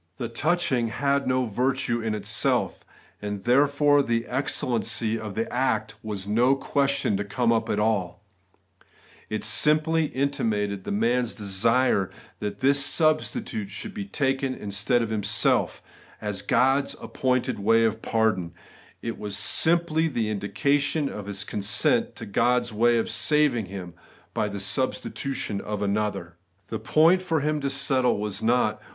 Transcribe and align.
The 0.17 0.29
touching 0.29 0.87
had 0.87 1.27
no 1.27 1.45
virtue 1.45 2.01
in 2.01 2.15
itself, 2.15 2.83
and 3.21 3.43
therefore 3.43 4.01
the 4.01 4.25
excellency 4.25 5.19
of 5.19 5.35
the 5.35 5.47
act 5.53 5.93
was 6.01 6.25
no 6.25 6.55
question 6.55 7.15
to 7.17 7.23
come 7.23 7.51
up 7.51 7.69
at 7.69 7.79
all: 7.79 8.23
it 9.29 9.43
simply 9.43 10.05
intimated 10.05 10.85
the 10.85 10.91
man's 10.91 11.35
desire 11.35 12.09
that 12.39 12.61
this 12.61 12.83
sacrifice 12.83 13.69
should 13.69 13.93
be 13.93 14.05
taken 14.05 14.55
in 14.55 14.71
stead 14.71 15.03
of 15.03 15.11
himself, 15.11 15.83
as 16.19 16.41
God's 16.41 16.95
appointed 16.99 17.59
way 17.59 17.85
of 17.85 18.01
pardon; 18.01 18.55
it 19.03 19.19
was 19.19 19.37
simply 19.37 20.07
the 20.07 20.31
indication 20.31 21.09
of 21.09 21.27
his 21.27 21.43
consent 21.43 22.15
to 22.15 22.25
God's 22.25 22.73
way 22.73 22.97
of 22.97 23.07
saving 23.07 23.67
him, 23.67 23.93
by 24.33 24.47
the 24.49 24.59
substitution 24.59 25.61
of 25.61 25.83
another. 25.83 26.37
The 26.69 26.79
point 26.79 27.21
for 27.21 27.41
him 27.41 27.61
to 27.61 27.69
settle 27.69 28.17
was 28.17 28.41
not. 28.41 28.81